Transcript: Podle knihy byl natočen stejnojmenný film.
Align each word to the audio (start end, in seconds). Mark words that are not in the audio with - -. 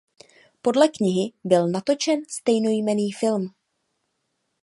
Podle 0.61 0.87
knihy 0.89 1.33
byl 1.43 1.67
natočen 1.67 2.19
stejnojmenný 2.29 3.11
film. 3.11 3.53